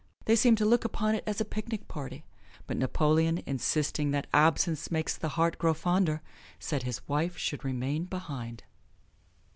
They 0.25 0.35
seemed 0.35 0.57
to 0.57 0.65
look 0.65 0.83
upon 0.83 1.13
it 1.13 1.23
as 1.27 1.39
a 1.39 1.45
picnic 1.45 1.87
party. 1.87 2.23
But 2.65 2.77
Napoleon, 2.77 3.43
insisting 3.45 4.09
that 4.09 4.25
absence 4.33 4.89
makes 4.89 5.15
the 5.15 5.27
heart 5.37 5.59
grow 5.59 5.75
fonder, 5.75 6.23
said 6.57 6.81
his 6.81 7.07
wife 7.07 7.37
should 7.37 7.63
remain 7.63 8.05
behind. 8.05 8.63